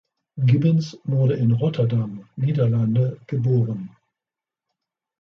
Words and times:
Gibbons 0.43 0.97
wurde 1.03 1.35
in 1.35 1.51
Rotterdam, 1.51 2.27
Niederlande 2.35 3.19
geboren. 3.27 3.95